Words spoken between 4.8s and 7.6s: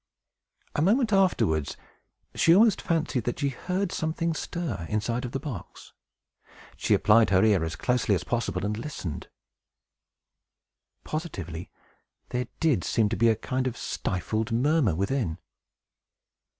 inside of the box. She applied her